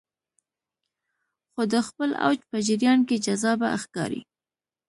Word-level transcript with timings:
خو 1.51 1.61
د 1.73 1.75
خپل 1.87 2.09
اوج 2.25 2.39
په 2.49 2.57
جریان 2.67 2.99
کې 3.07 3.23
جذابه 3.25 3.67
ښکاري 3.83 4.21